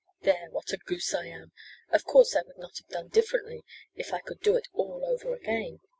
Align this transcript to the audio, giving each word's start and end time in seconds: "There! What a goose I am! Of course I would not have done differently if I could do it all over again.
"There! 0.23 0.49
What 0.49 0.73
a 0.73 0.77
goose 0.77 1.13
I 1.13 1.27
am! 1.27 1.51
Of 1.91 2.05
course 2.05 2.35
I 2.35 2.41
would 2.47 2.57
not 2.57 2.75
have 2.79 2.87
done 2.87 3.09
differently 3.09 3.61
if 3.93 4.13
I 4.15 4.19
could 4.19 4.39
do 4.39 4.55
it 4.55 4.67
all 4.73 5.05
over 5.05 5.35
again. 5.35 5.79